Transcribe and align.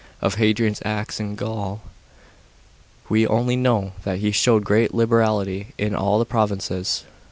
§14. 0.19 0.25
Of 0.25 0.35
Hadrian's 0.39 0.81
acts 0.83 1.19
in 1.19 1.35
Gaul 1.35 1.79
we 3.07 3.27
only 3.27 3.55
know 3.55 3.91
that 4.03 4.17
he 4.17 4.31
showed 4.31 4.65
great 4.65 4.95
liberality 4.95 5.75
in 5.77 5.93
all 5.93 6.17
the 6.17 6.25
provinces. 6.25 7.03